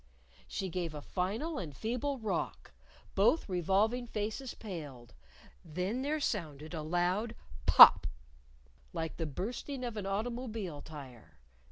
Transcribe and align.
She 0.47 0.67
gave 0.67 0.95
a 0.95 1.01
final 1.03 1.59
and 1.59 1.77
feeble 1.77 2.17
rock. 2.17 2.71
Both 3.13 3.47
revolving 3.47 4.07
faces 4.07 4.55
paled. 4.55 5.13
Then 5.63 6.01
there 6.01 6.19
sounded 6.19 6.73
a 6.73 6.81
loud 6.81 7.35
pop 7.67 8.07
like 8.93 9.17
the 9.17 9.27
bursting 9.27 9.83
of 9.85 9.97
an 9.97 10.07
automobile 10.07 10.81
tire. 10.81 11.37